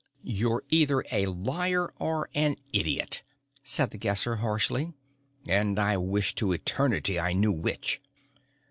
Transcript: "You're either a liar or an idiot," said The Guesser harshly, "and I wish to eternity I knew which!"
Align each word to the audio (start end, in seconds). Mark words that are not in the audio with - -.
"You're 0.23 0.63
either 0.71 1.03
a 1.11 1.27
liar 1.27 1.93
or 1.99 2.27
an 2.33 2.55
idiot," 2.73 3.21
said 3.63 3.91
The 3.91 3.99
Guesser 3.99 4.37
harshly, 4.37 4.93
"and 5.47 5.77
I 5.77 5.95
wish 5.97 6.33
to 6.41 6.53
eternity 6.53 7.19
I 7.19 7.33
knew 7.33 7.51
which!" 7.51 8.01